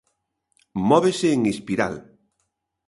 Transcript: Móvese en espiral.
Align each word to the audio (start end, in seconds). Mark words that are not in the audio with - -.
Móvese 0.89 1.27
en 1.35 1.41
espiral. 1.53 1.93